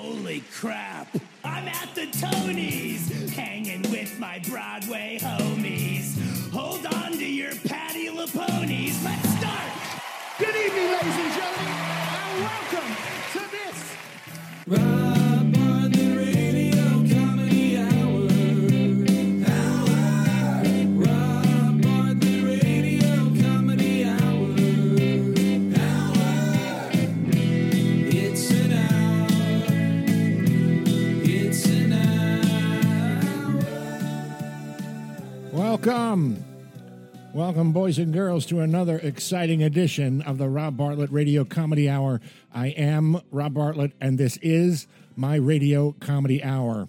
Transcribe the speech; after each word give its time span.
Holy 0.00 0.44
crap! 0.52 1.08
I'm 1.42 1.66
at 1.66 1.92
the 1.96 2.06
Tonys, 2.06 3.30
hanging 3.30 3.82
with 3.90 4.16
my 4.20 4.40
Broadway 4.48 5.18
homies. 5.20 6.16
Hold 6.52 6.86
on 6.86 7.18
to 7.18 7.26
your 7.26 7.52
Patti 7.66 8.06
LuPones. 8.06 9.04
Let's 9.04 9.28
start! 9.38 9.72
Good 10.38 10.54
evening, 10.54 10.86
ladies 10.92 11.16
and 11.18 11.32
gentlemen, 11.34 11.47
Welcome. 35.58 36.44
Welcome, 37.34 37.72
boys 37.72 37.98
and 37.98 38.12
girls, 38.12 38.46
to 38.46 38.60
another 38.60 38.98
exciting 38.98 39.64
edition 39.64 40.22
of 40.22 40.38
the 40.38 40.48
Rob 40.48 40.76
Bartlett 40.76 41.10
Radio 41.10 41.44
Comedy 41.44 41.90
Hour. 41.90 42.20
I 42.54 42.68
am 42.68 43.20
Rob 43.32 43.54
Bartlett, 43.54 43.90
and 44.00 44.16
this 44.16 44.36
is 44.36 44.86
my 45.16 45.34
Radio 45.34 45.96
Comedy 45.98 46.44
Hour. 46.44 46.86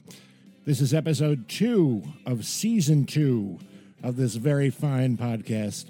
This 0.66 0.82
is 0.82 0.94
episode 0.94 1.50
two 1.50 2.04
of 2.28 2.46
season 2.46 3.08
two 3.08 3.58
of 4.04 4.18
this 4.18 4.36
very 4.36 4.70
fine 4.70 5.18
podcast. 5.18 5.86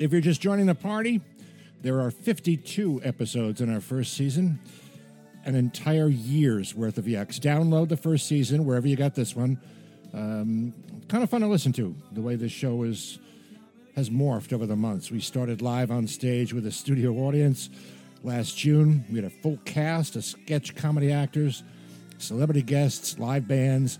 If 0.00 0.10
you're 0.10 0.20
just 0.20 0.40
joining 0.40 0.66
the 0.66 0.74
party, 0.74 1.20
there 1.82 2.00
are 2.00 2.10
52 2.10 3.02
episodes 3.04 3.60
in 3.60 3.72
our 3.72 3.80
first 3.80 4.14
season, 4.14 4.58
an 5.44 5.54
entire 5.54 6.08
year's 6.08 6.74
worth 6.74 6.98
of 6.98 7.04
yucks. 7.04 7.38
Download 7.38 7.88
the 7.88 7.96
first 7.96 8.26
season 8.26 8.64
wherever 8.64 8.88
you 8.88 8.96
got 8.96 9.14
this 9.14 9.36
one. 9.36 9.60
Um, 10.12 10.74
kind 11.08 11.22
of 11.22 11.30
fun 11.30 11.42
to 11.42 11.46
listen 11.46 11.72
to, 11.74 11.94
the 12.12 12.22
way 12.22 12.36
this 12.36 12.52
show 12.52 12.82
is 12.82 13.18
has 13.94 14.10
morphed 14.10 14.52
over 14.52 14.64
the 14.64 14.76
months. 14.76 15.10
We 15.10 15.18
started 15.18 15.60
live 15.60 15.90
on 15.90 16.06
stage 16.06 16.52
with 16.52 16.64
a 16.66 16.70
studio 16.70 17.12
audience 17.14 17.68
last 18.22 18.56
June. 18.56 19.04
We 19.10 19.16
had 19.16 19.24
a 19.24 19.30
full 19.30 19.58
cast 19.64 20.14
of 20.14 20.24
sketch 20.24 20.76
comedy 20.76 21.10
actors, 21.10 21.64
celebrity 22.18 22.62
guests, 22.62 23.18
live 23.18 23.48
bands. 23.48 23.98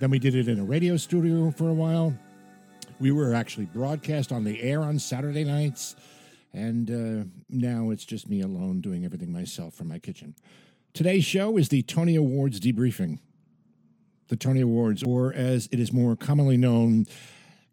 Then 0.00 0.10
we 0.10 0.18
did 0.18 0.34
it 0.34 0.48
in 0.48 0.58
a 0.60 0.64
radio 0.64 0.98
studio 0.98 1.50
for 1.50 1.70
a 1.70 1.72
while. 1.72 2.12
We 3.00 3.10
were 3.10 3.34
actually 3.34 3.66
broadcast 3.66 4.32
on 4.32 4.44
the 4.44 4.60
air 4.62 4.82
on 4.82 4.98
Saturday 4.98 5.44
nights. 5.44 5.96
And 6.52 6.90
uh, 6.90 7.24
now 7.48 7.88
it's 7.88 8.04
just 8.04 8.28
me 8.28 8.42
alone 8.42 8.82
doing 8.82 9.04
everything 9.04 9.32
myself 9.32 9.72
from 9.72 9.88
my 9.88 9.98
kitchen. 9.98 10.34
Today's 10.92 11.24
show 11.24 11.56
is 11.56 11.70
the 11.70 11.82
Tony 11.82 12.16
Awards 12.16 12.60
debriefing. 12.60 13.18
The 14.32 14.38
Tony 14.38 14.62
Awards, 14.62 15.02
or 15.02 15.34
as 15.34 15.68
it 15.70 15.78
is 15.78 15.92
more 15.92 16.16
commonly 16.16 16.56
known, 16.56 17.04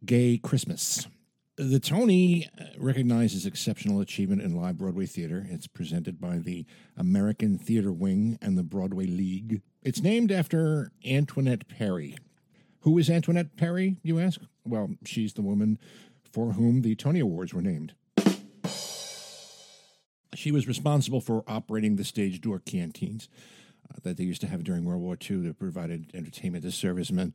Gay 0.04 0.38
Christmas. 0.38 1.08
The 1.56 1.80
Tony 1.80 2.50
uh, 2.60 2.66
recognizes 2.78 3.46
exceptional 3.46 4.02
achievement 4.02 4.42
in 4.42 4.58
live 4.58 4.78
Broadway 4.78 5.06
theater. 5.06 5.48
It's 5.50 5.68
presented 5.68 6.20
by 6.20 6.40
the 6.40 6.66
American 6.98 7.58
Theater 7.58 7.94
Wing 7.94 8.38
and 8.42 8.58
the 8.58 8.64
Broadway 8.64 9.06
League. 9.06 9.62
It's 9.84 10.02
named 10.02 10.34
after 10.34 10.92
Antoinette 11.06 11.70
Perry. 11.70 12.18
Who 12.82 12.98
is 12.98 13.10
Antoinette 13.10 13.56
Perry, 13.56 13.96
you 14.04 14.20
ask? 14.20 14.42
Well, 14.66 14.90
she's 15.06 15.36
the 15.36 15.42
woman 15.42 15.80
for 16.30 16.52
whom 16.52 16.82
the 16.82 16.96
Tony 16.96 17.22
Awards 17.22 17.54
were 17.54 17.62
named. 17.62 17.94
She 20.36 20.52
was 20.52 20.68
responsible 20.68 21.22
for 21.22 21.46
operating 21.48 21.96
the 21.96 22.04
stage 22.04 22.42
door 22.42 22.60
canteens 22.60 23.30
that 24.04 24.18
they 24.18 24.24
used 24.24 24.42
to 24.42 24.48
have 24.48 24.64
during 24.64 24.86
World 24.86 25.02
War 25.02 25.18
II 25.30 25.38
that 25.42 25.60
provided 25.60 26.12
entertainment 26.14 26.64
to 26.64 26.72
servicemen. 26.72 27.34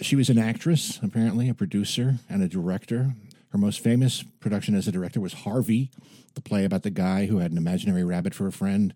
She 0.00 0.16
was 0.16 0.28
an 0.28 0.38
actress, 0.38 0.98
apparently, 1.02 1.48
a 1.48 1.54
producer, 1.54 2.16
and 2.28 2.42
a 2.42 2.48
director. 2.48 3.14
Her 3.50 3.58
most 3.58 3.80
famous 3.80 4.24
production 4.40 4.74
as 4.74 4.88
a 4.88 4.92
director 4.92 5.20
was 5.20 5.32
Harvey, 5.32 5.90
the 6.34 6.40
play 6.40 6.64
about 6.64 6.82
the 6.82 6.90
guy 6.90 7.26
who 7.26 7.38
had 7.38 7.52
an 7.52 7.58
imaginary 7.58 8.02
rabbit 8.02 8.34
for 8.34 8.46
a 8.46 8.52
friend. 8.52 8.94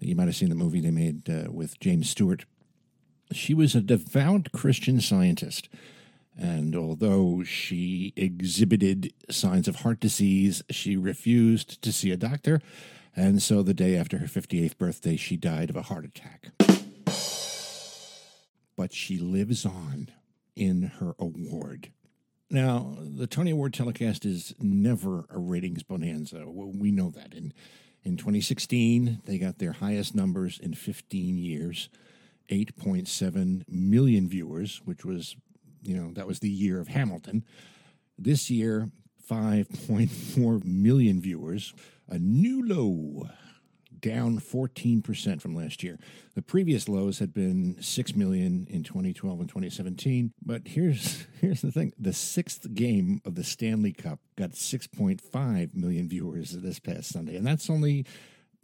You 0.00 0.16
might 0.16 0.26
have 0.26 0.36
seen 0.36 0.48
the 0.48 0.54
movie 0.54 0.80
they 0.80 0.90
made 0.90 1.28
uh, 1.28 1.50
with 1.52 1.78
James 1.78 2.08
Stewart. 2.08 2.44
She 3.30 3.54
was 3.54 3.74
a 3.74 3.80
devout 3.80 4.50
Christian 4.52 5.00
scientist, 5.00 5.68
and 6.36 6.74
although 6.74 7.44
she 7.44 8.12
exhibited 8.16 9.12
signs 9.30 9.68
of 9.68 9.76
heart 9.76 10.00
disease, 10.00 10.62
she 10.70 10.96
refused 10.96 11.80
to 11.82 11.92
see 11.92 12.10
a 12.10 12.16
doctor, 12.16 12.60
and 13.14 13.42
so 13.42 13.62
the 13.62 13.74
day 13.74 13.96
after 13.96 14.18
her 14.18 14.26
58th 14.26 14.78
birthday, 14.78 15.16
she 15.16 15.36
died 15.36 15.70
of 15.70 15.76
a 15.76 15.82
heart 15.82 16.04
attack. 16.04 16.48
But 18.76 18.92
she 18.92 19.18
lives 19.18 19.66
on 19.66 20.08
in 20.56 20.82
her 20.98 21.14
award. 21.18 21.92
Now, 22.50 22.96
the 23.00 23.26
Tony 23.26 23.50
Award 23.50 23.72
telecast 23.72 24.26
is 24.26 24.54
never 24.58 25.24
a 25.30 25.38
ratings 25.38 25.82
bonanza. 25.82 26.44
We 26.46 26.90
know 26.90 27.10
that. 27.10 27.32
In, 27.32 27.52
in 28.02 28.16
2016, 28.16 29.22
they 29.24 29.38
got 29.38 29.58
their 29.58 29.72
highest 29.72 30.14
numbers 30.14 30.58
in 30.58 30.74
15 30.74 31.38
years 31.38 31.88
8.7 32.50 33.64
million 33.68 34.28
viewers, 34.28 34.82
which 34.84 35.04
was, 35.04 35.36
you 35.82 35.96
know, 35.96 36.12
that 36.12 36.26
was 36.26 36.40
the 36.40 36.50
year 36.50 36.80
of 36.80 36.88
Hamilton. 36.88 37.44
This 38.18 38.50
year, 38.50 38.90
5.4 39.30 40.64
million 40.64 41.20
viewers, 41.20 41.72
a 42.12 42.18
new 42.18 42.62
low, 42.62 43.30
down 43.98 44.38
14% 44.38 45.40
from 45.40 45.56
last 45.56 45.82
year. 45.82 45.98
The 46.34 46.42
previous 46.42 46.86
lows 46.86 47.20
had 47.20 47.32
been 47.32 47.80
6 47.80 48.14
million 48.14 48.66
in 48.68 48.82
2012 48.82 49.40
and 49.40 49.48
2017, 49.48 50.34
but 50.44 50.62
here's 50.66 51.26
here's 51.40 51.62
the 51.62 51.72
thing. 51.72 51.94
The 51.98 52.10
6th 52.10 52.74
game 52.74 53.22
of 53.24 53.34
the 53.34 53.42
Stanley 53.44 53.92
Cup 53.92 54.20
got 54.36 54.50
6.5 54.50 55.74
million 55.74 56.06
viewers 56.06 56.50
this 56.50 56.78
past 56.78 57.08
Sunday, 57.08 57.34
and 57.34 57.46
that's 57.46 57.70
only, 57.70 58.04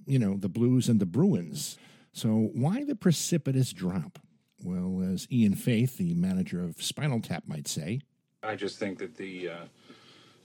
you 0.06 0.18
know, 0.18 0.36
the 0.36 0.50
Blues 0.50 0.90
and 0.90 1.00
the 1.00 1.06
Bruins. 1.06 1.78
So 2.12 2.50
why 2.52 2.84
the 2.84 2.96
precipitous 2.96 3.72
drop? 3.72 4.18
Well, 4.62 5.02
as 5.10 5.26
Ian 5.32 5.54
Faith, 5.54 5.96
the 5.96 6.14
manager 6.14 6.62
of 6.62 6.82
Spinal 6.82 7.20
Tap 7.20 7.44
might 7.46 7.68
say, 7.68 8.00
I 8.42 8.56
just 8.56 8.78
think 8.78 8.98
that 8.98 9.16
the 9.16 9.48
uh, 9.48 9.64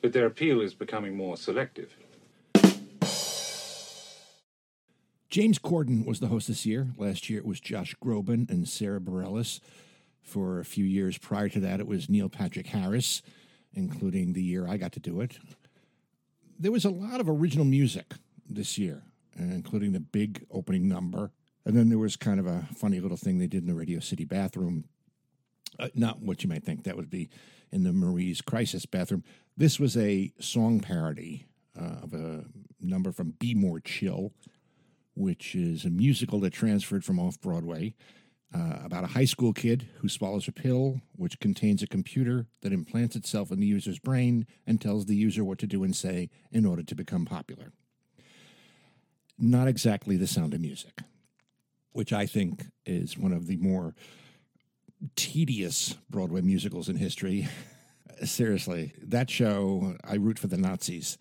that 0.01 0.13
their 0.13 0.27
appeal 0.27 0.61
is 0.61 0.73
becoming 0.73 1.17
more 1.17 1.35
selective. 1.35 1.97
James 5.33 5.57
Corden 5.57 6.05
was 6.05 6.19
the 6.19 6.27
host 6.27 6.47
this 6.47 6.63
year. 6.63 6.89
Last 6.95 7.27
year 7.27 7.39
it 7.39 7.45
was 7.47 7.59
Josh 7.59 7.95
Groban 7.95 8.47
and 8.51 8.69
Sarah 8.69 8.99
Bareilles. 8.99 9.61
For 10.21 10.59
a 10.59 10.63
few 10.63 10.85
years 10.85 11.17
prior 11.17 11.49
to 11.49 11.59
that, 11.61 11.79
it 11.79 11.87
was 11.87 12.07
Neil 12.07 12.29
Patrick 12.29 12.67
Harris, 12.67 13.23
including 13.73 14.33
the 14.33 14.43
year 14.43 14.67
I 14.67 14.77
got 14.77 14.91
to 14.91 14.99
do 14.99 15.21
it. 15.21 15.39
There 16.59 16.71
was 16.71 16.85
a 16.85 16.91
lot 16.91 17.19
of 17.19 17.27
original 17.27 17.65
music 17.65 18.13
this 18.47 18.77
year, 18.77 19.01
including 19.35 19.93
the 19.93 19.99
big 19.99 20.45
opening 20.51 20.87
number. 20.87 21.31
And 21.65 21.75
then 21.75 21.89
there 21.89 21.97
was 21.97 22.15
kind 22.15 22.39
of 22.39 22.45
a 22.45 22.67
funny 22.75 22.99
little 22.99 23.17
thing 23.17 23.39
they 23.39 23.47
did 23.47 23.63
in 23.63 23.67
the 23.67 23.73
Radio 23.73 24.01
City 24.01 24.25
bathroom. 24.25 24.83
Uh, 25.79 25.87
not 25.95 26.21
what 26.21 26.43
you 26.43 26.49
might 26.49 26.63
think 26.63 26.83
that 26.83 26.95
would 26.95 27.09
be 27.09 27.31
in 27.71 27.81
the 27.81 27.91
Marie's 27.91 28.41
Crisis 28.41 28.85
bathroom. 28.85 29.23
This 29.57 29.79
was 29.79 29.97
a 29.97 30.31
song 30.39 30.79
parody 30.79 31.47
uh, 31.75 32.03
of 32.03 32.13
a 32.13 32.45
number 32.79 33.11
from 33.11 33.31
Be 33.39 33.55
More 33.55 33.79
Chill 33.79 34.31
which 35.15 35.55
is 35.55 35.85
a 35.85 35.89
musical 35.89 36.39
that 36.41 36.53
transferred 36.53 37.05
from 37.05 37.19
off 37.19 37.39
Broadway 37.39 37.93
uh, 38.53 38.77
about 38.83 39.03
a 39.03 39.07
high 39.07 39.25
school 39.25 39.53
kid 39.53 39.87
who 39.99 40.09
swallows 40.09 40.47
a 40.47 40.51
pill 40.51 41.01
which 41.15 41.39
contains 41.39 41.81
a 41.81 41.87
computer 41.87 42.45
that 42.61 42.73
implants 42.73 43.15
itself 43.15 43.51
in 43.51 43.59
the 43.59 43.65
user's 43.65 43.99
brain 43.99 44.45
and 44.67 44.79
tells 44.79 45.05
the 45.05 45.15
user 45.15 45.43
what 45.43 45.57
to 45.59 45.67
do 45.67 45.83
and 45.83 45.95
say 45.95 46.29
in 46.51 46.65
order 46.65 46.83
to 46.83 46.95
become 46.95 47.25
popular. 47.25 47.71
Not 49.39 49.67
exactly 49.67 50.17
the 50.17 50.27
sound 50.27 50.53
of 50.53 50.61
music, 50.61 51.01
which 51.91 52.13
I 52.13 52.25
think 52.25 52.67
is 52.85 53.17
one 53.17 53.33
of 53.33 53.47
the 53.47 53.57
more 53.57 53.95
tedious 55.15 55.97
Broadway 56.09 56.41
musicals 56.41 56.89
in 56.89 56.97
history. 56.97 57.47
Seriously, 58.23 58.93
that 59.01 59.29
show, 59.29 59.97
I 60.03 60.15
root 60.15 60.37
for 60.37 60.47
the 60.47 60.57
Nazis 60.57 61.17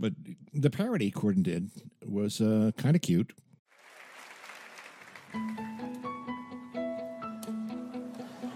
but 0.00 0.14
the 0.54 0.70
parody 0.70 1.12
Corden 1.12 1.42
did 1.42 1.70
was 2.04 2.40
uh, 2.40 2.72
kind 2.78 2.96
of 2.96 3.02
cute. 3.02 3.34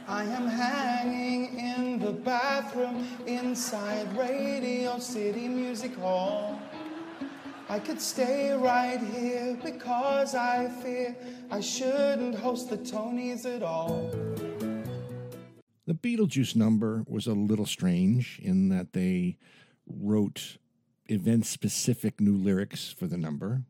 I 0.09 0.25
am 0.25 0.47
hanging 0.47 1.59
in 1.59 1.99
the 1.99 2.13
bathroom 2.13 3.07
inside 3.27 4.17
Radio 4.17 4.99
City 4.99 5.47
Music 5.47 5.95
Hall. 5.97 6.59
I 7.69 7.79
could 7.79 8.01
stay 8.01 8.53
right 8.53 9.01
here 9.01 9.59
because 9.63 10.35
I 10.35 10.69
fear 10.83 11.17
I 11.51 11.61
shouldn't 11.61 12.37
host 12.37 12.71
the 12.71 12.79
Tonys 12.79 13.45
at 13.45 13.63
all. 13.63 14.11
The 15.87 15.95
Beetlejuice 15.95 16.57
number 16.57 17.05
was 17.07 17.27
a 17.27 17.35
little 17.35 17.67
strange 17.67 18.41
in 18.43 18.71
that 18.71 18.95
they 18.95 19.37
wrote 19.87 20.57
event 21.09 21.47
specific 21.47 22.21
new 22.21 22.37
lyrics 22.37 22.93
for 22.93 23.07
the 23.07 23.17
number. 23.17 23.63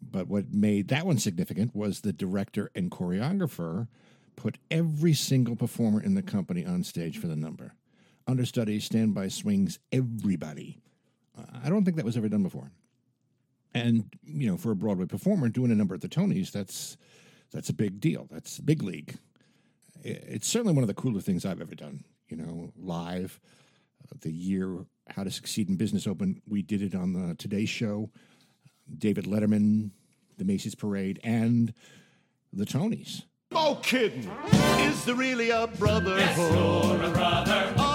But 0.00 0.28
what 0.28 0.52
made 0.52 0.88
that 0.88 1.06
one 1.06 1.18
significant 1.18 1.74
was 1.74 2.00
the 2.00 2.12
director 2.12 2.70
and 2.74 2.90
choreographer 2.90 3.88
put 4.36 4.58
every 4.70 5.14
single 5.14 5.56
performer 5.56 6.02
in 6.02 6.14
the 6.14 6.22
company 6.22 6.66
on 6.66 6.82
stage 6.82 7.18
for 7.18 7.28
the 7.28 7.36
number. 7.36 7.74
Understudy, 8.26 8.80
standby 8.80 9.28
swings, 9.28 9.78
everybody. 9.90 10.78
I 11.64 11.68
don't 11.68 11.84
think 11.84 11.96
that 11.96 12.04
was 12.04 12.16
ever 12.16 12.28
done 12.28 12.42
before. 12.42 12.70
And 13.74 14.14
you 14.24 14.50
know, 14.50 14.56
for 14.56 14.70
a 14.70 14.76
Broadway 14.76 15.06
performer 15.06 15.48
doing 15.48 15.70
a 15.70 15.74
number 15.74 15.94
at 15.94 16.02
the 16.02 16.08
Tonys, 16.08 16.52
that's 16.52 16.96
that's 17.52 17.68
a 17.68 17.74
big 17.74 18.00
deal. 18.00 18.28
That's 18.30 18.58
big 18.60 18.82
league. 18.82 19.16
It's 20.02 20.48
certainly 20.48 20.74
one 20.74 20.82
of 20.82 20.88
the 20.88 20.94
cooler 20.94 21.20
things 21.20 21.44
I've 21.44 21.60
ever 21.60 21.74
done. 21.74 22.04
You 22.28 22.36
know, 22.36 22.72
live. 22.76 23.40
The 24.20 24.32
year 24.32 24.84
How 25.08 25.24
to 25.24 25.30
Succeed 25.30 25.68
in 25.68 25.76
Business 25.76 26.06
opened, 26.06 26.42
we 26.46 26.62
did 26.62 26.82
it 26.82 26.94
on 26.94 27.12
the 27.12 27.34
Today 27.34 27.64
Show. 27.64 28.10
David 28.98 29.24
Letterman, 29.24 29.90
the 30.36 30.44
Macy's 30.44 30.74
Parade, 30.74 31.20
and 31.24 31.72
the 32.52 32.64
Tonys. 32.64 33.22
No 33.52 33.76
kidding. 33.76 34.30
Is 34.80 35.04
there 35.04 35.14
really 35.14 35.50
a 35.50 35.66
brotherhood 35.66 37.00
of 37.04 37.46
man 37.46 37.91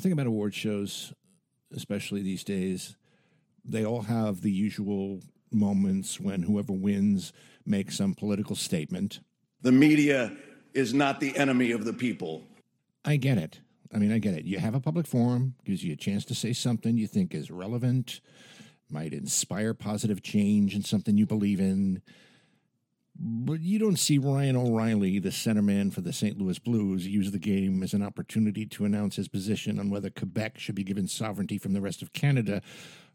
the 0.00 0.04
thing 0.04 0.12
about 0.12 0.26
award 0.26 0.54
shows, 0.54 1.12
especially 1.76 2.22
these 2.22 2.42
days, 2.42 2.96
they 3.66 3.84
all 3.84 4.02
have 4.02 4.40
the 4.40 4.50
usual 4.50 5.20
moments 5.52 6.18
when 6.18 6.42
whoever 6.42 6.72
wins 6.72 7.34
makes 7.66 7.98
some 7.98 8.14
political 8.14 8.56
statement. 8.56 9.20
The 9.60 9.72
media 9.72 10.32
is 10.72 10.94
not 10.94 11.20
the 11.20 11.36
enemy 11.36 11.72
of 11.72 11.84
the 11.84 11.92
people. 11.92 12.44
I 13.04 13.16
get 13.16 13.36
it. 13.36 13.60
I 13.92 13.98
mean, 13.98 14.10
I 14.10 14.18
get 14.18 14.32
it. 14.32 14.46
You 14.46 14.58
have 14.58 14.74
a 14.74 14.80
public 14.80 15.06
forum, 15.06 15.54
gives 15.66 15.84
you 15.84 15.92
a 15.92 15.96
chance 15.96 16.24
to 16.26 16.34
say 16.34 16.54
something 16.54 16.96
you 16.96 17.06
think 17.06 17.34
is 17.34 17.50
relevant, 17.50 18.22
might 18.88 19.12
inspire 19.12 19.74
positive 19.74 20.22
change 20.22 20.74
in 20.74 20.82
something 20.82 21.18
you 21.18 21.26
believe 21.26 21.60
in. 21.60 22.00
But 23.22 23.60
you 23.60 23.78
don't 23.78 23.98
see 23.98 24.16
Ryan 24.16 24.56
O'Reilly, 24.56 25.18
the 25.18 25.28
centerman 25.28 25.92
for 25.92 26.00
the 26.00 26.12
St. 26.12 26.38
Louis 26.38 26.58
Blues, 26.58 27.06
use 27.06 27.30
the 27.30 27.38
game 27.38 27.82
as 27.82 27.92
an 27.92 28.02
opportunity 28.02 28.64
to 28.64 28.86
announce 28.86 29.16
his 29.16 29.28
position 29.28 29.78
on 29.78 29.90
whether 29.90 30.08
Quebec 30.08 30.58
should 30.58 30.74
be 30.74 30.84
given 30.84 31.06
sovereignty 31.06 31.58
from 31.58 31.74
the 31.74 31.82
rest 31.82 32.00
of 32.00 32.14
Canada 32.14 32.62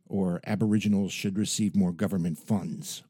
or 0.07 0.41
Aboriginals 0.45 1.11
should 1.11 1.39
receive 1.39 1.75
more 1.75 1.91
government 1.91 2.37
funds. 2.37 3.01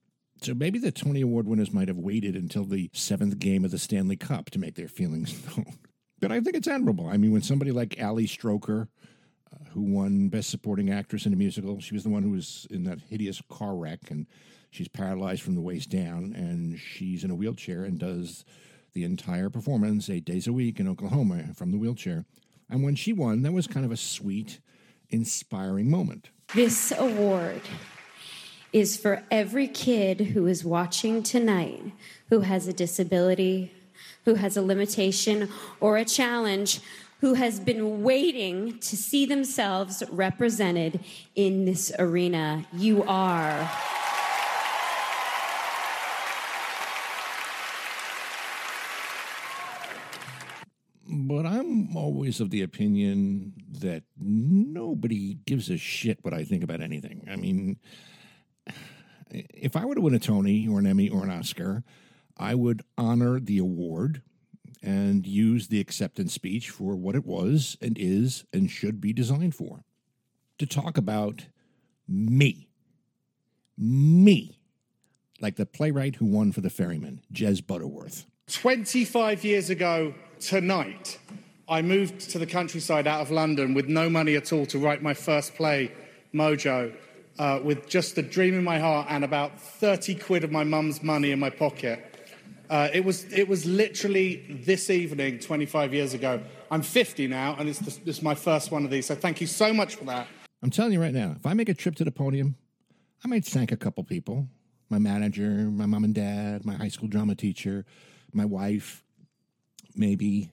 So 0.42 0.54
maybe 0.54 0.80
the 0.80 0.92
Tony 0.92 1.20
Award 1.20 1.48
winners 1.48 1.74
might 1.74 1.90
have 1.90 1.98
waited 1.98 2.36
until 2.36 2.64
the 2.64 2.90
seventh 2.94 3.40
game 3.40 3.66
of 3.66 3.72
the 3.72 3.78
Stanley 3.78 4.16
Cup 4.16 4.50
to 4.52 4.60
make 4.60 4.76
their 4.76 4.88
feelings 4.88 5.36
known. 5.58 5.78
But 6.20 6.32
I 6.32 6.40
think 6.40 6.56
it's 6.56 6.68
admirable. 6.68 7.08
I 7.08 7.18
mean, 7.18 7.34
when 7.34 7.42
somebody 7.42 7.72
like 7.72 8.02
Ali 8.02 8.26
Stroker, 8.26 8.88
uh, 9.54 9.66
who 9.74 9.82
won 9.82 10.30
Best 10.30 10.50
Supporting 10.50 10.92
Actress 10.92 11.26
in 11.26 11.34
a 11.34 11.36
Musical, 11.36 11.82
she 11.82 11.94
was 11.94 12.04
the 12.04 12.10
one 12.10 12.24
who 12.24 12.32
was 12.32 12.66
in 12.70 12.86
that 12.86 13.02
hideous 13.02 13.42
car 13.50 13.76
wreck, 13.76 14.00
and 14.10 14.28
she's 14.76 14.88
paralyzed 14.90 15.42
from 15.42 15.56
the 15.56 15.62
waist 15.62 15.90
down, 15.90 16.34
and 16.36 16.78
she's 16.78 17.24
in 17.24 17.32
a 17.32 17.36
wheelchair 17.36 17.86
and 17.86 17.98
does 17.98 18.44
the 18.94 19.06
entire 19.06 19.50
performance 19.50 20.10
eight 20.10 20.26
days 20.26 20.48
a 20.48 20.54
week 20.54 20.80
in 20.80 20.88
Oklahoma 20.88 21.46
from 21.56 21.72
the 21.72 21.78
wheelchair. 21.78 22.26
And 22.70 22.84
when 22.84 22.96
she 22.96 23.14
won, 23.14 23.42
that 23.44 23.54
was 23.54 23.68
kind 23.68 23.86
of 23.86 23.92
a 23.92 23.98
sweet, 23.98 24.60
inspiring 25.10 25.90
moment. 25.90 26.30
This 26.54 26.92
award 26.98 27.62
is 28.74 28.98
for 28.98 29.24
every 29.32 29.68
kid 29.68 30.20
who 30.20 30.46
is 30.46 30.66
watching 30.66 31.24
tonight 31.24 31.82
who 32.30 32.42
has 32.42 32.68
a 32.68 32.74
disability, 32.74 33.72
who 34.26 34.36
has 34.36 34.58
a 34.58 34.62
limitation 34.62 35.50
or 35.80 35.96
a 35.96 36.06
challenge, 36.06 36.82
who 37.22 37.36
has 37.36 37.60
been 37.60 38.04
waiting 38.04 38.78
to 38.80 38.98
see 38.98 39.26
themselves 39.26 40.04
represented 40.12 41.00
in 41.36 41.64
this 41.64 41.94
arena. 41.98 42.66
You 42.74 43.04
are. 43.04 43.72
But 51.08 51.46
I'm 51.86 51.98
always 51.98 52.40
of 52.40 52.50
the 52.50 52.62
opinion 52.62 53.54
that 53.80 54.04
nobody 54.18 55.36
gives 55.46 55.70
a 55.70 55.78
shit 55.78 56.20
what 56.24 56.34
I 56.34 56.44
think 56.44 56.64
about 56.64 56.82
anything. 56.82 57.28
I 57.30 57.36
mean, 57.36 57.78
if 59.32 59.76
I 59.76 59.86
were 59.86 59.96
to 59.96 60.02
win 60.02 60.14
a 60.14 60.20
Tony 60.20 60.68
or 60.68 60.80
an 60.80 60.88
Emmy 60.88 61.10
or 61.10 61.24
an 61.24 61.32
Oscar, 61.32 61.84
I 62.38 62.56
would 62.56 62.82
honor 62.98 63.40
the 63.40 63.58
award 63.58 64.22
and 64.82 65.26
use 65.26 65.68
the 65.68 65.80
acceptance 65.80 66.34
speech 66.34 66.70
for 66.70 66.96
what 66.96 67.16
it 67.16 67.26
was 67.26 67.78
and 67.82 67.98
is 67.98 68.46
and 68.54 68.70
should 68.70 69.02
be 69.02 69.14
designed 69.14 69.56
for. 69.56 69.84
To 70.60 70.66
talk 70.66 70.98
about 70.98 71.48
me. 72.08 72.70
Me. 73.78 74.60
Like 75.42 75.58
the 75.58 75.66
playwright 75.66 76.16
who 76.16 76.26
won 76.26 76.52
for 76.52 76.62
The 76.62 76.70
Ferryman, 76.70 77.22
Jez 77.34 77.66
Butterworth. 77.66 78.26
25 78.48 79.44
years 79.44 79.70
ago 79.70 80.14
tonight, 80.40 81.20
I 81.68 81.82
moved 81.82 82.32
to 82.32 82.40
the 82.40 82.46
countryside 82.46 83.08
out 83.08 83.22
of 83.22 83.32
London 83.32 83.74
with 83.74 83.88
no 83.88 84.10
money 84.10 84.36
at 84.36 84.54
all 84.54 84.66
to 84.68 84.78
write 84.78 85.02
my 85.02 85.14
first 85.14 85.56
play, 85.56 85.92
Mojo, 86.34 86.96
uh, 87.40 87.60
with 87.64 87.90
just 87.90 88.18
a 88.18 88.22
dream 88.22 88.54
in 88.54 88.64
my 88.64 88.78
heart 88.78 89.08
and 89.10 89.24
about 89.24 89.60
30 89.60 90.16
quid 90.16 90.44
of 90.44 90.52
my 90.52 90.64
mum's 90.64 91.02
money 91.02 91.32
in 91.32 91.40
my 91.40 91.50
pocket. 91.50 92.30
Uh, 92.70 92.90
it, 92.94 93.04
was, 93.04 93.32
it 93.32 93.48
was 93.48 93.66
literally 93.66 94.46
this 94.64 94.90
evening, 94.90 95.40
25 95.40 95.94
years 95.94 96.14
ago. 96.14 96.42
I'm 96.70 96.82
50 96.82 97.28
now, 97.28 97.56
and 97.58 97.68
it's 97.70 97.80
this, 97.80 97.98
this 97.98 98.18
is 98.18 98.24
my 98.24 98.36
first 98.36 98.72
one 98.72 98.86
of 98.86 98.92
these, 98.92 99.08
so 99.08 99.16
thank 99.16 99.42
you 99.42 99.48
so 99.48 99.74
much 99.74 99.96
for 99.96 100.06
that. 100.06 100.28
I'm 100.64 100.70
telling 100.70 100.94
you 100.94 101.02
right 101.02 101.14
now, 101.14 101.36
if 101.38 101.46
I 101.46 101.54
make 101.54 101.70
a 101.70 101.74
trip 101.74 101.96
to 101.96 102.04
the 102.04 102.12
podium, 102.12 102.56
I 103.24 103.28
might 103.28 103.46
thank 103.46 103.72
a 103.72 103.78
couple 103.78 104.04
people 104.04 104.48
my 104.90 105.00
manager, 105.00 105.50
my 105.72 105.86
mom 105.86 106.04
and 106.04 106.14
dad, 106.14 106.66
my 106.66 106.76
high 106.76 106.90
school 106.90 107.08
drama 107.08 107.36
teacher, 107.36 107.86
my 108.34 108.46
wife, 108.46 109.04
maybe. 109.96 110.50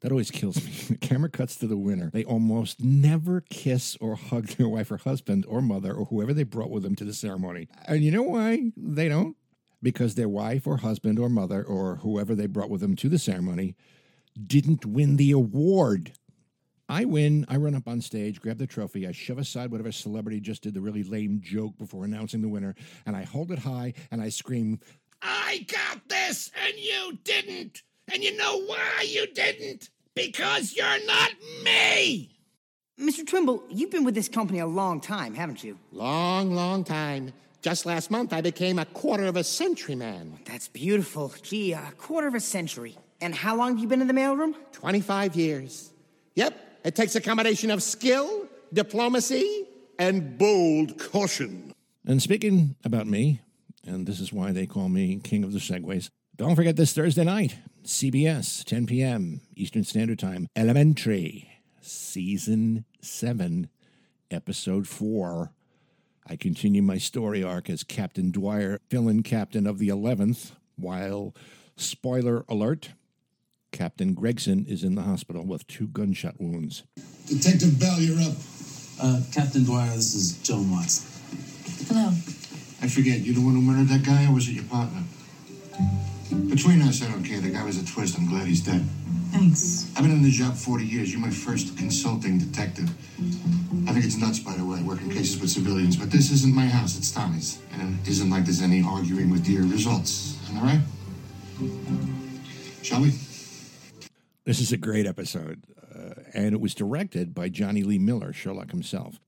That 0.00 0.12
always 0.12 0.30
kills 0.30 0.56
me. 0.56 0.72
The 0.90 0.96
camera 0.96 1.30
cuts 1.30 1.56
to 1.56 1.66
the 1.66 1.76
winner. 1.76 2.10
They 2.12 2.24
almost 2.24 2.82
never 2.82 3.42
kiss 3.42 3.96
or 4.00 4.16
hug 4.16 4.46
their 4.48 4.68
wife 4.68 4.90
or 4.90 4.96
husband 4.96 5.44
or 5.46 5.62
mother 5.62 5.92
or 5.92 6.06
whoever 6.06 6.32
they 6.32 6.42
brought 6.42 6.70
with 6.70 6.82
them 6.82 6.96
to 6.96 7.04
the 7.04 7.12
ceremony. 7.12 7.68
And 7.86 8.02
you 8.02 8.10
know 8.10 8.22
why 8.22 8.72
they 8.76 9.08
don't? 9.08 9.36
Because 9.82 10.14
their 10.14 10.28
wife 10.28 10.66
or 10.66 10.78
husband 10.78 11.18
or 11.18 11.28
mother 11.28 11.62
or 11.62 11.96
whoever 11.96 12.34
they 12.34 12.46
brought 12.46 12.70
with 12.70 12.80
them 12.80 12.96
to 12.96 13.08
the 13.08 13.18
ceremony 13.18 13.76
didn't 14.46 14.84
win 14.86 15.16
the 15.16 15.32
award. 15.32 16.12
I 16.88 17.04
win, 17.04 17.46
I 17.48 17.56
run 17.56 17.76
up 17.76 17.86
on 17.86 18.00
stage, 18.00 18.40
grab 18.40 18.58
the 18.58 18.66
trophy, 18.66 19.06
I 19.06 19.12
shove 19.12 19.38
aside 19.38 19.70
whatever 19.70 19.92
celebrity 19.92 20.40
just 20.40 20.62
did 20.62 20.74
the 20.74 20.80
really 20.80 21.04
lame 21.04 21.40
joke 21.40 21.78
before 21.78 22.04
announcing 22.04 22.42
the 22.42 22.48
winner, 22.48 22.74
and 23.06 23.14
I 23.14 23.22
hold 23.22 23.52
it 23.52 23.60
high 23.60 23.94
and 24.10 24.20
I 24.20 24.28
scream, 24.28 24.80
I 25.22 25.66
got 25.68 26.08
this 26.08 26.50
and 26.66 26.74
you 26.76 27.18
didn't! 27.22 27.82
And 28.12 28.22
you 28.22 28.36
know 28.36 28.62
why 28.64 29.06
you 29.06 29.26
didn't? 29.32 29.90
Because 30.14 30.74
you're 30.76 31.06
not 31.06 31.30
me! 31.64 32.30
Mr. 32.98 33.26
Trimble, 33.26 33.62
you've 33.70 33.90
been 33.90 34.04
with 34.04 34.14
this 34.14 34.28
company 34.28 34.58
a 34.58 34.66
long 34.66 35.00
time, 35.00 35.34
haven't 35.34 35.64
you? 35.64 35.78
Long, 35.92 36.54
long 36.54 36.84
time. 36.84 37.32
Just 37.62 37.86
last 37.86 38.10
month, 38.10 38.32
I 38.32 38.40
became 38.40 38.78
a 38.78 38.84
quarter 38.86 39.24
of 39.24 39.36
a 39.36 39.44
century 39.44 39.94
man. 39.94 40.38
That's 40.44 40.68
beautiful. 40.68 41.32
Gee, 41.42 41.72
a 41.72 41.92
quarter 41.96 42.26
of 42.26 42.34
a 42.34 42.40
century. 42.40 42.96
And 43.20 43.34
how 43.34 43.56
long 43.56 43.70
have 43.72 43.78
you 43.78 43.86
been 43.86 44.00
in 44.00 44.06
the 44.06 44.14
mailroom? 44.14 44.54
25 44.72 45.36
years. 45.36 45.90
Yep, 46.34 46.58
it 46.84 46.96
takes 46.96 47.14
a 47.16 47.20
combination 47.20 47.70
of 47.70 47.82
skill, 47.82 48.46
diplomacy, 48.72 49.66
and 49.98 50.38
bold 50.38 50.98
caution. 50.98 51.72
And 52.06 52.22
speaking 52.22 52.76
about 52.84 53.06
me, 53.06 53.40
and 53.86 54.06
this 54.06 54.20
is 54.20 54.32
why 54.32 54.52
they 54.52 54.66
call 54.66 54.88
me 54.88 55.20
King 55.22 55.44
of 55.44 55.52
the 55.52 55.58
Segways, 55.58 56.08
don't 56.36 56.56
forget 56.56 56.76
this 56.76 56.94
Thursday 56.94 57.24
night, 57.24 57.56
CBS, 57.84 58.62
10 58.64 58.86
p.m. 58.86 59.40
Eastern 59.56 59.84
Standard 59.84 60.18
Time, 60.18 60.48
Elementary, 60.54 61.50
Season 61.80 62.84
7, 63.00 63.68
Episode 64.30 64.86
4. 64.86 65.52
I 66.26 66.36
continue 66.36 66.82
my 66.82 66.98
story 66.98 67.42
arc 67.42 67.70
as 67.70 67.82
Captain 67.82 68.30
Dwyer, 68.30 68.78
villain 68.90 69.22
captain 69.22 69.66
of 69.66 69.78
the 69.78 69.88
11th, 69.88 70.52
while, 70.76 71.34
spoiler 71.76 72.44
alert, 72.48 72.90
Captain 73.72 74.14
Gregson 74.14 74.66
is 74.68 74.84
in 74.84 74.94
the 74.94 75.02
hospital 75.02 75.44
with 75.46 75.66
two 75.66 75.88
gunshot 75.88 76.40
wounds. 76.40 76.82
Detective 77.26 77.78
Bell, 77.80 78.00
you're 78.00 78.20
up. 78.20 78.36
Uh, 79.02 79.20
Captain 79.32 79.64
Dwyer, 79.64 79.94
this 79.94 80.14
is 80.14 80.38
Joan 80.42 80.70
Watson. 80.70 81.08
Hello. 81.88 82.08
I 82.82 82.88
forget, 82.88 83.20
you 83.20 83.32
the 83.32 83.40
one 83.40 83.54
who 83.54 83.62
murdered 83.62 83.88
that 83.88 84.04
guy, 84.04 84.26
or 84.26 84.34
was 84.34 84.48
it 84.48 84.52
your 84.52 84.64
partner? 84.64 85.02
Between 86.30 86.80
us, 86.82 87.02
I 87.02 87.10
don't 87.10 87.24
care. 87.24 87.40
The 87.40 87.50
guy 87.50 87.64
was 87.64 87.76
a 87.76 87.84
twist. 87.84 88.16
I'm 88.16 88.28
glad 88.28 88.46
he's 88.46 88.60
dead. 88.60 88.84
Thanks. 89.32 89.90
I've 89.96 90.02
been 90.02 90.12
in 90.12 90.22
the 90.22 90.30
job 90.30 90.54
40 90.54 90.84
years. 90.84 91.12
You're 91.12 91.20
my 91.20 91.30
first 91.30 91.76
consulting 91.76 92.38
detective. 92.38 92.88
I 93.88 93.92
think 93.92 94.04
it's 94.04 94.16
nuts, 94.16 94.38
by 94.38 94.54
the 94.54 94.64
way, 94.64 94.80
working 94.82 95.10
cases 95.10 95.40
with 95.40 95.50
civilians, 95.50 95.96
but 95.96 96.10
this 96.10 96.30
isn't 96.30 96.54
my 96.54 96.66
house, 96.66 96.96
it's 96.96 97.10
Tommy's. 97.10 97.60
And 97.72 97.98
it 98.00 98.08
isn't 98.08 98.30
like 98.30 98.44
there's 98.44 98.62
any 98.62 98.82
arguing 98.82 99.30
with 99.30 99.44
dear 99.44 99.62
results. 99.62 100.38
Am 100.50 100.58
I 100.58 100.62
right? 100.62 100.80
Shall 102.82 103.02
we? 103.02 103.12
This 104.44 104.60
is 104.60 104.72
a 104.72 104.76
great 104.76 105.06
episode, 105.06 105.62
uh, 105.94 106.14
and 106.32 106.54
it 106.54 106.60
was 106.60 106.74
directed 106.74 107.34
by 107.34 107.48
Jonny 107.48 107.82
Lee 107.82 107.98
Miller, 107.98 108.32
Sherlock 108.32 108.70
himself. 108.70 109.20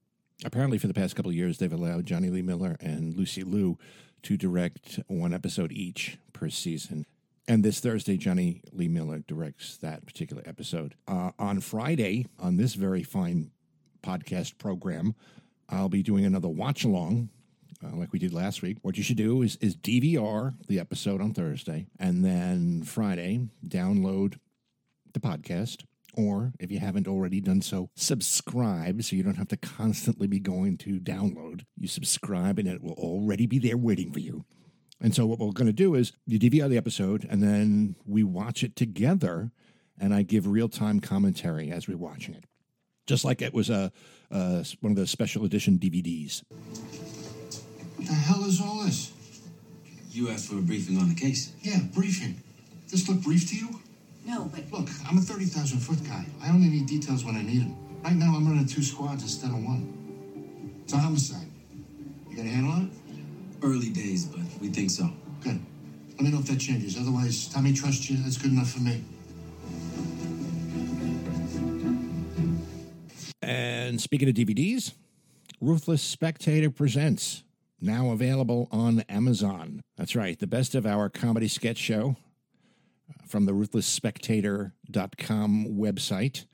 Apparently, 0.45 0.79
for 0.79 0.89
the 0.89 0.95
past 0.95 1.15
couple 1.15 1.31
of 1.31 1.37
years, 1.37 1.59
they've 1.59 1.73
allowed 1.73 2.07
Jonny 2.07 2.29
Lee 2.29 2.43
Miller 2.43 2.77
and 2.81 3.15
Lucy 3.15 3.43
Liu 3.43 3.79
to 4.23 4.37
direct 4.37 5.01
one 5.09 5.33
episode 5.33 5.73
each 5.73 6.19
per 6.33 6.49
season. 6.49 7.07
And 7.49 7.65
this 7.65 7.81
Thursday, 7.81 8.17
Jonny 8.17 8.63
Lee 8.73 8.89
Miller 8.89 9.25
directs 9.27 9.77
that 9.79 10.07
particular 10.07 10.43
episode. 10.47 10.95
Uh, 11.09 11.33
on 11.39 11.61
Friday, 11.61 12.27
on 12.39 12.57
this 12.57 12.75
very 12.75 13.03
fine 13.03 13.51
podcast 14.03 14.59
program, 14.59 15.15
I'll 15.69 15.89
be 15.89 16.03
doing 16.03 16.25
another 16.25 16.49
watch 16.49 16.85
along 16.85 17.31
uh, 17.85 17.97
like 17.97 18.13
we 18.13 18.19
did 18.19 18.33
last 18.33 18.63
week. 18.63 18.79
What 18.83 18.97
you 18.97 19.03
should 19.03 19.17
do 19.17 19.43
is, 19.43 19.57
is 19.57 19.77
DVR 19.77 20.55
the 20.69 20.79
episode 20.79 21.21
on 21.21 21.35
Thursday, 21.35 21.87
and 21.99 22.25
then 22.25 22.83
Friday, 22.83 23.49
download 23.67 24.39
the 25.13 25.21
podcast. 25.21 25.85
Or 26.15 26.53
if 26.61 26.71
you 26.71 26.79
haven't 26.79 27.09
already 27.09 27.41
done 27.41 27.63
so, 27.63 27.89
subscribe 27.95 29.03
so 29.03 29.17
you 29.17 29.23
don't 29.23 29.39
have 29.39 29.49
to 29.49 29.57
constantly 29.57 30.27
be 30.27 30.39
going 30.39 30.77
to 30.79 31.01
download. 31.01 31.65
You 31.77 31.89
subscribe 31.89 32.59
and 32.59 32.69
it 32.69 32.83
will 32.83 32.93
already 32.93 33.47
be 33.47 33.59
there 33.59 33.79
waiting 33.79 34.13
for 34.13 34.21
you. 34.21 34.45
And 35.01 35.15
so 35.15 35.27
what 35.27 35.39
we're 35.39 35.53
going 35.53 35.67
to 35.67 35.73
do 35.73 35.95
is 35.95 36.13
you 36.27 36.39
DVR 36.39 36.69
the 36.69 36.77
episode 36.77 37.27
and 37.29 37.43
then 37.43 37.97
we 38.07 38.23
watch 38.23 38.63
it 38.63 38.77
together 38.77 39.51
and 39.99 40.15
I 40.15 40.23
give 40.23 40.47
real-time 40.47 41.01
commentary 41.01 41.71
as 41.71 41.89
we're 41.89 41.97
watching 41.97 42.35
it. 42.35 42.45
Just 43.07 43.25
like 43.25 43.43
it 43.43 43.55
was 43.55 43.69
a, 43.69 43.91
a 44.31 44.65
one 44.81 44.93
of 44.93 44.97
the 44.97 45.07
special 45.07 45.45
edition 45.45 45.79
DVDs. 45.79 46.43
What 47.97 48.07
the 48.07 48.15
hell 48.15 48.45
is 48.45 48.61
all 48.61 48.85
this? 48.85 49.13
You 50.11 50.31
asked 50.31 50.49
for 50.49 50.59
a 50.59 50.63
briefing 50.63 50.99
on 50.99 51.09
the 51.09 51.15
case. 51.15 51.53
Yeah, 51.63 51.81
briefing. 51.95 52.41
This 52.91 53.09
look 53.09 53.23
brief 53.23 53.49
to 53.49 53.57
you? 53.57 53.81
No, 54.25 54.51
but 54.53 54.63
Look, 54.73 54.89
I'm 55.09 55.19
a 55.19 55.21
30,000 55.21 55.79
foot 55.79 56.03
guy. 56.05 56.25
I 56.43 56.49
only 56.49 56.69
need 56.69 56.87
details 56.87 57.25
when 57.25 57.37
I 57.37 57.43
need 57.43 57.61
them. 57.61 57.77
Right 58.03 58.17
now, 58.17 58.35
I'm 58.35 58.49
running 58.49 58.67
two 58.67 58.83
squads 58.83 59.23
instead 59.23 59.51
of 59.51 59.63
one. 59.63 60.81
It's 60.85 60.93
a 60.93 60.97
homicide. 60.97 61.47
You 62.31 62.37
got 62.37 62.47
a 62.47 62.49
handle 62.49 62.73
on 62.73 62.91
it? 62.91 63.65
Early 63.65 63.91
days, 63.91 64.25
but 64.25 64.41
we 64.61 64.69
think 64.69 64.91
so. 64.91 65.11
Good. 65.43 65.61
Let 66.13 66.21
me 66.21 66.31
know 66.31 66.39
if 66.39 66.47
that 66.47 66.59
changes. 66.59 66.97
Otherwise, 66.99 67.49
Tommy 67.49 67.73
trusts 67.73 68.09
you. 68.09 68.17
That's 68.23 68.39
good 68.39 68.53
enough 68.53 68.71
for 68.71 68.81
me. 68.81 69.05
And 73.43 74.01
speaking 74.01 74.29
of 74.29 74.35
DVDs, 74.35 74.95
Ruthless 75.61 76.03
Spectator 76.03 76.71
presents 76.71 77.43
now 77.81 78.11
available 78.11 78.69
on 78.71 79.01
Amazon. 79.03 79.83
That's 79.97 80.17
right, 80.17 80.39
the 80.39 80.47
best 80.47 80.75
of 80.75 80.87
our 80.87 81.09
comedy 81.09 81.49
sketch 81.49 81.79
show 81.79 82.17
from 83.27 83.47
the 83.47 83.53
ruthlessspectator.com 83.53 85.67
website. 85.67 86.45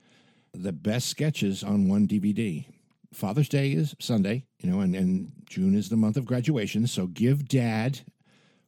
The 0.53 0.73
best 0.73 1.07
sketches 1.07 1.63
on 1.63 1.87
one 1.87 2.07
DVD. 2.07 2.65
Father's 3.13 3.49
Day 3.49 3.71
is 3.71 3.95
Sunday, 3.99 4.45
you 4.59 4.69
know, 4.69 4.81
and, 4.81 4.95
and 4.95 5.31
June 5.49 5.75
is 5.75 5.89
the 5.89 5.97
month 5.97 6.17
of 6.17 6.25
graduation. 6.25 6.87
So 6.87 7.07
give 7.07 7.47
dad 7.47 8.01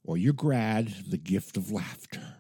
or 0.04 0.18
your 0.18 0.34
grad 0.34 0.94
the 1.08 1.18
gift 1.18 1.58
of 1.58 1.72
laughter. 1.72 2.38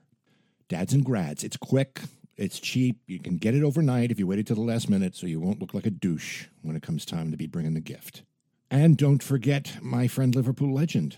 Dads 0.67 0.93
and 0.93 1.05
grads. 1.05 1.43
It's 1.43 1.57
quick, 1.57 2.01
it's 2.37 2.59
cheap. 2.59 2.97
You 3.05 3.19
can 3.19 3.37
get 3.37 3.55
it 3.55 3.63
overnight 3.63 4.11
if 4.11 4.17
you 4.17 4.25
waited 4.25 4.47
till 4.47 4.55
the 4.55 4.61
last 4.61 4.89
minute 4.89 5.15
so 5.15 5.27
you 5.27 5.39
won't 5.39 5.59
look 5.59 5.73
like 5.73 5.85
a 5.85 5.91
douche 5.91 6.47
when 6.61 6.75
it 6.75 6.81
comes 6.81 7.05
time 7.05 7.29
to 7.31 7.37
be 7.37 7.45
bringing 7.45 7.73
the 7.73 7.81
gift. 7.81 8.23
And 8.69 8.97
don't 8.97 9.21
forget 9.21 9.77
my 9.81 10.07
friend 10.07 10.33
Liverpool 10.33 10.73
legend. 10.73 11.17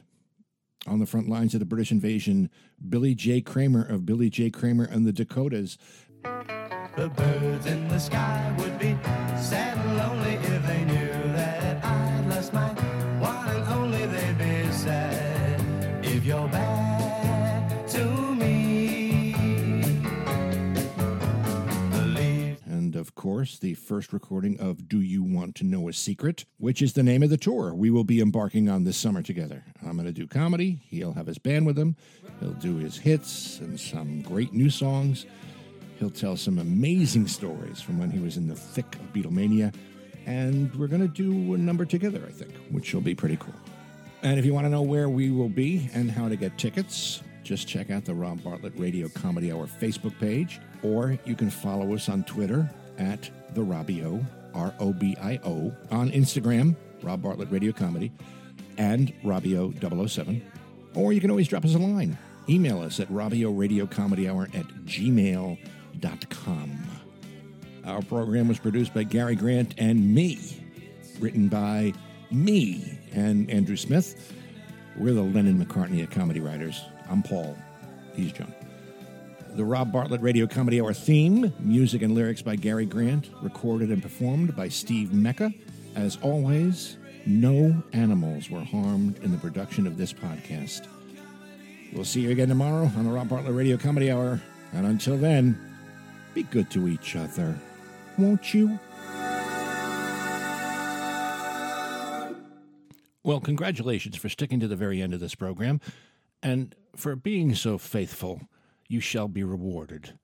On 0.86 1.00
the 1.00 1.06
front 1.06 1.30
lines 1.30 1.54
of 1.54 1.60
the 1.60 1.66
British 1.66 1.92
invasion, 1.92 2.50
Billy 2.90 3.16
J. 3.16 3.40
Kramer 3.40 3.84
of 3.84 4.06
Billy 4.06 4.30
J. 4.30 4.50
Kramer 4.50 4.84
and 4.84 5.06
the 5.06 5.14
Dakotas. 5.14 5.78
The 6.24 7.10
birds 7.10 7.66
in 7.66 7.88
the 7.88 8.00
sky 8.00 8.54
would 8.60 8.78
be 8.78 8.98
sad 9.42 9.78
and 9.78 9.98
lonely 9.98 10.34
if 10.34 10.68
they 10.68 10.84
knew 10.84 11.34
that 11.34 11.84
I'd 11.84 12.28
lost 12.30 12.54
my 12.54 12.68
one 13.20 13.48
and 13.48 13.68
only. 13.74 14.06
They'd 14.06 14.38
be 14.38 14.72
sad 14.72 16.06
if 16.06 16.26
you're 16.26 16.48
bad 16.50 16.73
course, 23.24 23.58
the 23.58 23.74
first 23.74 24.12
recording 24.12 24.60
of 24.60 24.90
Do 24.90 25.00
You 25.00 25.24
Want 25.24 25.56
to 25.56 25.64
Know 25.64 25.88
a 25.88 25.94
Secret, 25.94 26.44
which 26.58 26.82
is 26.82 26.92
the 26.92 27.04
name 27.04 27.24
of 27.24 27.30
the 27.30 27.38
tour 27.38 27.74
we 27.74 27.90
will 27.90 28.04
be 28.04 28.20
embarking 28.20 28.68
on 28.68 28.84
this 28.84 28.98
summer 28.98 29.22
together. 29.22 29.64
I'm 29.82 29.94
going 29.94 30.04
to 30.04 30.12
do 30.12 30.28
comedy. 30.28 30.82
He'll 30.90 31.14
have 31.14 31.28
his 31.28 31.38
band 31.38 31.66
with 31.66 31.80
him. 31.80 31.96
He'll 32.42 32.52
do 32.52 32.76
his 32.76 32.98
hits 32.98 33.60
and 33.60 33.80
some 33.80 34.24
great 34.24 34.52
new 34.52 34.70
songs. 34.70 35.26
He'll 36.00 36.10
tell 36.10 36.36
some 36.36 36.60
amazing 36.60 37.28
stories 37.28 37.80
from 37.80 37.98
when 37.98 38.12
he 38.12 38.20
was 38.20 38.36
in 38.36 38.50
the 38.50 38.58
thick 38.58 38.94
of 38.96 39.14
Beatlemania. 39.14 39.74
And 40.26 40.76
we're 40.76 40.88
going 40.88 41.00
to 41.00 41.08
do 41.08 41.54
a 41.54 41.58
number 41.58 41.86
together, 41.86 42.22
I 42.28 42.32
think, 42.32 42.54
which 42.72 42.94
will 42.94 43.00
be 43.00 43.16
pretty 43.16 43.38
cool. 43.38 43.56
And 44.22 44.38
if 44.38 44.44
you 44.44 44.54
want 44.54 44.66
to 44.66 44.70
know 44.70 44.82
where 44.82 45.08
we 45.08 45.32
will 45.32 45.48
be 45.48 45.90
and 45.94 46.12
how 46.12 46.28
to 46.28 46.36
get 46.36 46.58
tickets, 46.58 47.24
just 47.42 47.70
check 47.70 47.90
out 47.90 48.04
the 48.04 48.16
Rob 48.16 48.44
Bartlett 48.44 48.78
Radio 48.78 49.08
Comedy 49.08 49.50
Hour 49.50 49.68
Facebook 49.68 50.20
page, 50.20 50.60
or 50.84 51.18
you 51.24 51.36
can 51.38 51.50
follow 51.50 51.94
us 51.94 52.10
on 52.10 52.26
Twitter 52.26 52.70
at 52.98 53.30
the 53.54 53.62
Robio, 53.62 54.26
R 54.54 54.74
O 54.80 54.94
B 54.94 55.16
I 55.22 55.40
O, 55.46 55.74
on 55.92 56.12
Instagram, 56.12 56.76
Rob 57.02 57.22
Bartlett 57.22 57.52
Radio 57.52 57.72
Comedy, 57.72 58.12
and 58.78 59.14
Robio 59.24 59.74
007. 60.10 60.42
Or 60.96 61.14
you 61.14 61.22
can 61.22 61.30
always 61.30 61.48
drop 61.48 61.66
us 61.66 61.76
a 61.76 61.80
line. 61.80 62.18
Email 62.50 62.82
us 62.82 63.00
at 63.00 63.10
Robio 63.10 63.58
Radio 63.58 63.86
Comedy 63.88 64.28
Hour 64.30 64.50
at 64.54 64.68
gmail.com. 64.86 65.58
Our 67.86 68.02
program 68.02 68.48
was 68.48 68.60
produced 68.60 68.94
by 68.94 69.04
Gary 69.04 69.36
Grant 69.36 69.76
and 69.78 70.14
me, 70.14 70.40
written 71.20 71.48
by 71.48 71.94
me 72.32 73.00
and 73.14 73.50
Andrew 73.50 73.76
Smith. 73.76 74.34
We're 74.98 75.14
the 75.14 75.22
Lennon 75.22 75.64
McCartney 75.64 76.04
of 76.04 76.10
comedy 76.10 76.40
writers. 76.40 76.82
I'm 77.10 77.24
Paul. 77.24 77.58
He's 78.16 78.32
John. 78.32 78.54
The 79.56 79.64
Rob 79.64 79.92
Bartlett 79.92 80.22
Radio 80.22 80.48
Comedy 80.48 80.82
Hour 80.82 80.94
theme, 80.94 81.54
music 81.60 82.02
and 82.02 82.16
lyrics 82.16 82.42
by 82.42 82.56
Gary 82.56 82.88
Grant, 82.88 83.30
recorded 83.44 83.90
and 83.90 84.02
performed 84.02 84.56
by 84.56 84.68
Steve 84.68 85.14
Mecca. 85.14 85.54
As 85.96 86.18
always, 86.24 86.98
no 87.28 87.84
animals 87.94 88.50
were 88.50 88.64
harmed 88.64 89.20
in 89.24 89.32
the 89.32 89.38
production 89.38 89.86
of 89.86 89.96
this 89.96 90.12
podcast. 90.12 90.88
We'll 91.94 92.04
see 92.04 92.22
you 92.22 92.32
again 92.32 92.50
tomorrow 92.50 92.90
on 92.98 93.06
the 93.06 93.12
Rob 93.12 93.30
Bartlett 93.30 93.54
Radio 93.54 93.78
Comedy 93.78 94.10
Hour. 94.12 94.42
And 94.74 94.88
until 94.88 95.18
then, 95.18 95.56
be 96.34 96.42
good 96.42 96.72
to 96.72 96.88
each 96.88 97.16
other, 97.16 97.56
won't 98.18 98.56
you? 98.56 98.80
Well, 103.24 103.40
congratulations 103.40 104.16
for 104.16 104.30
sticking 104.30 104.60
to 104.62 104.68
the 104.68 104.76
very 104.76 105.00
end 105.00 105.14
of 105.14 105.20
this 105.20 105.36
program 105.36 105.80
and 106.42 106.74
for 106.96 107.16
being 107.16 107.54
so 107.54 107.78
faithful. 107.78 108.42
You 108.94 109.00
shall 109.00 109.28
be 109.28 109.44
rewarded. 109.44 110.20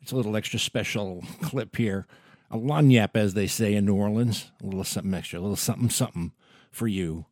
It's 0.00 0.10
a 0.10 0.16
little 0.16 0.36
extra 0.36 0.58
special 0.58 1.22
clip 1.42 1.76
here. 1.76 2.08
A 2.50 2.58
lagniappe, 2.58 3.14
as 3.14 3.34
they 3.34 3.46
say 3.46 3.76
in 3.76 3.86
New 3.86 3.94
Orleans. 3.94 4.50
A 4.60 4.66
little 4.66 4.82
something 4.82 5.14
extra, 5.14 5.38
a 5.38 5.42
little 5.42 5.54
something 5.54 5.90
something 5.90 6.32
for 6.72 6.88
you 6.88 7.26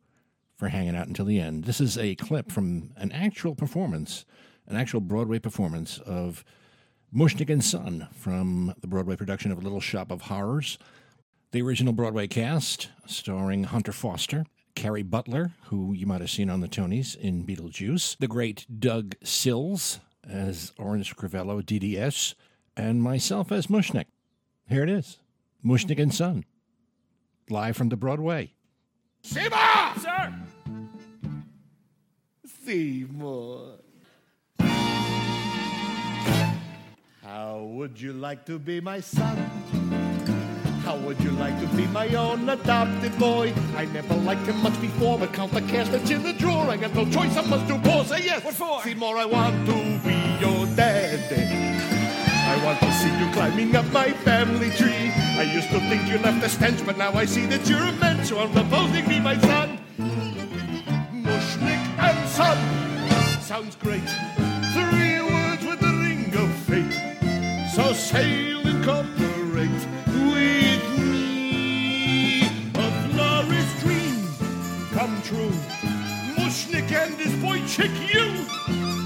for 0.55 0.69
hanging 0.69 0.95
out 0.95 1.07
until 1.07 1.25
the 1.25 1.41
end. 1.41 1.65
This 1.65 1.81
is 1.81 1.97
a 1.97 2.15
clip 2.15 2.49
from 2.49 2.93
an 2.95 3.11
actual 3.11 3.55
performance, 3.55 4.23
an 4.65 4.77
actual 4.77 5.01
Broadway 5.01 5.37
performance 5.37 5.97
of 5.97 6.45
Mushnik 7.13 7.49
and 7.49 7.61
Son 7.61 8.07
from 8.13 8.73
the 8.79 8.87
Broadway 8.87 9.17
production 9.17 9.51
of 9.51 9.61
Little 9.61 9.81
Shop 9.81 10.11
of 10.11 10.21
Horrors. 10.21 10.77
The 11.51 11.61
original 11.61 11.91
Broadway 11.91 12.27
cast, 12.27 12.87
starring 13.05 13.65
Hunter 13.65 13.91
Foster, 13.91 14.45
Kerry 14.75 15.03
Butler, 15.03 15.51
who 15.65 15.91
you 15.91 16.07
might 16.07 16.21
have 16.21 16.29
seen 16.29 16.49
on 16.49 16.61
the 16.61 16.69
Tonys 16.69 17.17
in 17.17 17.43
Beetlejuice, 17.43 18.15
the 18.17 18.29
great 18.29 18.65
Doug 18.79 19.15
Sills 19.25 19.99
as 20.27 20.71
Orin 20.77 21.03
Scrivello, 21.03 21.61
DDS, 21.61 22.35
and 22.75 23.01
myself 23.01 23.51
as 23.51 23.67
Mushnik. 23.67 24.05
Here 24.67 24.83
it 24.83 24.89
is 24.89 25.19
Mushnik 25.65 25.99
and 25.99 26.13
Son, 26.13 26.45
live 27.49 27.75
from 27.75 27.89
the 27.89 27.97
Broadway. 27.97 28.53
Seymour! 29.21 29.93
Sir! 29.99 30.33
Seymour. 32.65 33.79
How 37.23 37.59
would 37.59 37.99
you 37.99 38.13
like 38.13 38.45
to 38.45 38.59
be 38.59 38.79
my 38.79 38.99
son? 38.99 39.37
How 40.83 40.97
would 40.97 41.19
you 41.23 41.31
like 41.31 41.59
to 41.61 41.67
be 41.75 41.87
my 41.87 42.07
own 42.09 42.47
adopted 42.49 43.17
boy? 43.17 43.53
I 43.75 43.85
never 43.85 44.15
liked 44.15 44.45
him 44.45 44.61
much 44.61 44.79
before, 44.81 45.17
but 45.17 45.33
count 45.33 45.51
the 45.53 45.61
cash 45.61 45.87
that's 45.89 46.09
in 46.09 46.23
the 46.23 46.33
drawer. 46.33 46.69
I 46.69 46.77
got 46.77 46.93
no 46.93 47.05
choice, 47.05 47.35
I 47.37 47.41
must 47.41 47.67
do 47.67 47.77
more. 47.77 48.03
Say 48.05 48.25
yes. 48.25 48.43
What 48.43 48.53
for? 48.53 48.81
Seymour, 48.83 49.17
I 49.17 49.25
want 49.25 49.65
to 49.65 49.73
be 50.05 50.12
your 50.12 50.12
daddy. 50.75 51.73
I 52.53 52.65
want 52.65 52.79
to 52.79 52.91
see 52.93 53.11
you 53.19 53.31
climbing 53.31 53.75
up 53.75 53.85
my 53.91 54.11
family 54.11 54.69
tree. 54.71 55.11
I 55.37 55.43
used 55.43 55.69
to 55.69 55.79
think 55.79 56.07
you 56.07 56.17
left 56.19 56.45
a 56.45 56.49
stench, 56.49 56.85
but 56.85 56.97
now 56.97 57.13
I 57.13 57.25
see 57.25 57.45
that 57.47 57.67
you're 57.67 57.79
a 57.83 57.91
man, 57.93 58.23
So 58.25 58.39
I'm 58.39 58.51
proposing 58.51 59.07
me, 59.07 59.19
my 59.19 59.37
son. 59.39 59.79
Mushnik 61.11 61.83
and 61.97 62.29
son. 62.29 62.57
Sounds 63.41 63.75
great. 63.75 64.07
Three 64.73 65.21
words 65.21 65.65
with 65.65 65.79
the 65.79 65.93
ring 66.03 66.33
of 66.35 66.51
fate. 66.67 66.93
So 67.73 67.93
sail 67.93 68.67
and 68.67 68.83
cooperate 68.83 69.83
with 70.29 70.99
me. 70.99 72.43
A 72.75 73.09
glorious 73.11 73.81
dream 73.81 74.27
come 74.91 75.21
true. 75.23 75.53
Mushnik 76.37 76.91
and 76.91 77.15
his 77.15 77.33
boy 77.41 77.65
chick 77.67 77.91
you. 78.13 78.45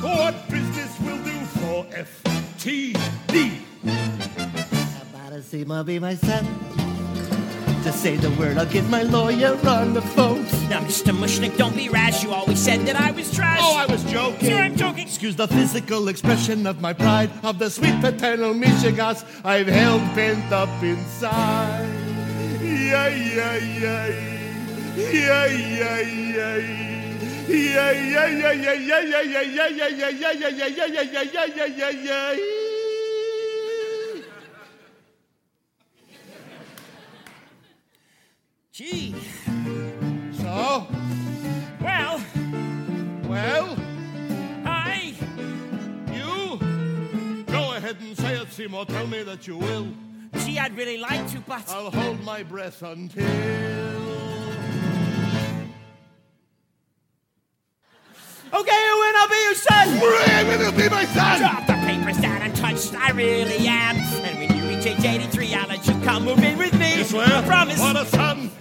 What 0.01 0.46
FTD? 2.67 3.61
About 5.01 5.51
to 5.51 5.65
my 5.65 5.83
be 5.83 5.99
my 5.99 6.15
son. 6.15 6.45
Just 7.83 8.01
say 8.01 8.17
the 8.17 8.29
word, 8.31 8.57
I'll 8.57 8.65
get 8.65 8.83
my 8.89 9.03
lawyer 9.03 9.57
on 9.65 9.93
the 9.93 10.01
phone. 10.01 10.43
Now, 10.67 10.81
Mr. 10.81 11.15
Mushnik, 11.15 11.55
don't 11.55 11.75
be 11.77 11.87
rash. 11.87 12.23
You 12.23 12.33
always 12.33 12.59
said 12.59 12.81
that 12.81 12.97
I 12.99 13.11
was 13.11 13.33
trash. 13.33 13.59
Oh, 13.61 13.77
I 13.77 13.85
was 13.85 14.03
joking. 14.03 14.49
Sure, 14.49 14.59
I'm 14.59 14.75
joking. 14.75 15.07
Excuse 15.07 15.37
the 15.37 15.47
physical 15.47 16.09
expression 16.09 16.67
of 16.67 16.81
my 16.81 16.91
pride, 16.91 17.31
of 17.43 17.57
the 17.57 17.69
sweet 17.69 18.01
paternal 18.01 18.53
Michigas 18.53 19.23
I've 19.45 19.67
held 19.67 20.01
pent 20.13 20.51
up 20.51 20.83
inside. 20.83 21.87
Yeah, 22.61 23.07
yeah, 23.07 23.55
yeah. 23.55 24.07
Yeah, 24.97 25.45
yeah, 25.45 25.99
yeah. 26.01 26.87
Yeah, 27.47 27.91
yeah, 27.91 28.25
yeah, 28.27 28.51
yeah, 28.51 28.73
yeah, 28.73 28.99
yeah, 28.99 29.21
yeah, 29.23 29.39
yeah, 29.39 29.99
yeah, 30.01 30.09
yeah, 30.09 30.09
yeah, 30.11 30.67
yeah, 30.67 30.67
yeah, 30.67 31.01
yeah, 31.01 31.23
yeah, 31.23 31.45
yeah, 31.55 31.65
yeah, 31.65 31.89
yeah, 31.89 32.56
Gee. 38.77 39.15
So? 40.33 40.85
Well. 41.81 42.21
Well? 43.27 43.75
I. 44.67 45.15
You? 46.13 46.59
Go 47.47 47.73
ahead 47.73 47.97
and 48.01 48.15
say 48.15 48.35
it, 48.35 48.51
Seymour. 48.51 48.85
Tell 48.85 49.07
me 49.07 49.23
that 49.23 49.47
you 49.47 49.57
will. 49.57 49.87
Gee, 50.45 50.59
I'd 50.59 50.77
really 50.77 50.99
like 50.99 51.27
to, 51.31 51.39
but. 51.39 51.67
I'll 51.69 51.89
hold 51.89 52.23
my 52.23 52.43
breath 52.43 52.83
until. 52.83 53.25
Okay, 58.53 58.83
when 59.01 59.15
I'll 59.15 59.27
be 59.27 59.41
your 59.41 59.55
son. 59.55 59.87
When 59.99 60.61
I'll 60.61 60.71
be 60.71 60.87
my 60.87 61.05
son. 61.05 61.39
Drop 61.39 61.65
the 61.65 61.73
papers 61.87 62.17
down 62.17 62.43
and 62.43 62.55
touch. 62.55 62.93
I 62.93 63.09
really 63.09 63.67
am. 63.67 63.95
And 63.95 64.37
when 64.37 64.55
you 64.55 64.69
reach 64.69 64.85
age 64.85 65.03
83, 65.03 65.55
I'll 65.55 65.67
let 65.67 65.87
you 65.87 65.99
come 66.01 66.25
move 66.25 66.43
in 66.43 66.59
with 66.59 66.77
me. 66.77 66.99
You 66.99 67.05
swear? 67.05 67.25
I 67.25 67.41
promise. 67.41 67.79
What 67.79 67.95
a 67.95 68.05
son. 68.05 68.51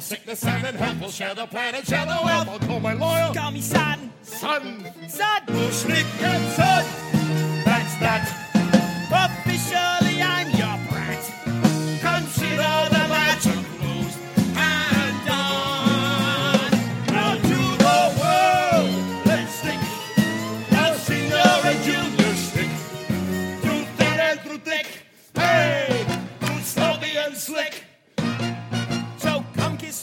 Trouble, 0.00 0.16
sickness, 0.16 0.44
and 0.46 0.66
in 0.66 0.74
health, 0.76 1.00
we'll 1.00 1.10
share 1.10 1.34
the 1.34 1.46
planet, 1.46 1.86
share 1.86 2.06
the 2.06 2.18
wealth. 2.24 2.48
I'll 2.48 2.58
call 2.58 2.80
my 2.80 2.94
lawyer. 2.94 3.34
Call 3.34 3.50
me 3.50 3.60
son. 3.60 4.10
Son. 4.22 4.86
Son. 5.08 5.42
Mushnik 5.46 6.22
and 6.22 6.52
son. 6.54 6.84
That's 7.64 7.94
that. 8.00 8.49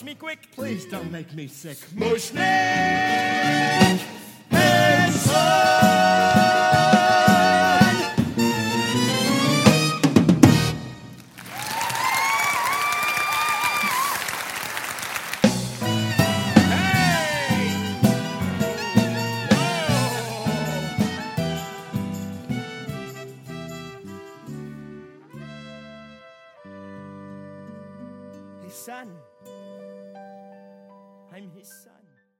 Me 0.08 0.15
quick. 0.15 0.50
Please 0.54 0.86
don't 0.86 1.12
make 1.12 1.34
me 1.34 1.48
sick. 1.48 1.78
Mushnik 1.93 2.39
and 4.52 5.13